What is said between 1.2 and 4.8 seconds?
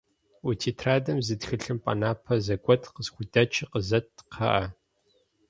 зы тхылъымпӏэ напэ зэгуэт къысхудэчи къызэт, кхъыӏэ.